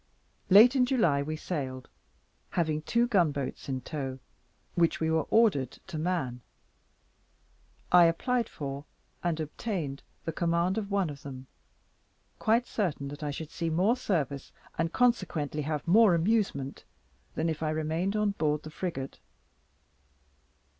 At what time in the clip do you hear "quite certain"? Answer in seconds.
12.39-13.09